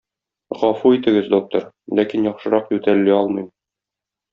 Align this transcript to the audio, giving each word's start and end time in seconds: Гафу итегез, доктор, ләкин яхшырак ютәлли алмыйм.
Гафу 0.61 0.93
итегез, 0.95 1.29
доктор, 1.35 1.69
ләкин 2.01 2.27
яхшырак 2.33 2.75
ютәлли 2.79 3.17
алмыйм. 3.23 3.51